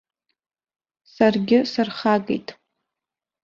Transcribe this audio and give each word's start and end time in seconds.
Саргьы 1.13 1.59
сархагеит. 1.71 2.47